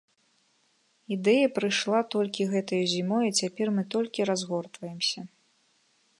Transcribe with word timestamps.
Ідэя 1.15 1.47
прыйшла 1.57 1.99
толькі 2.15 2.49
гэтаю 2.55 2.81
зімою 2.95 3.23
і 3.29 3.37
цяпер 3.41 3.67
мы 3.77 3.83
толькі 3.99 4.27
разгортваемся. 4.33 5.21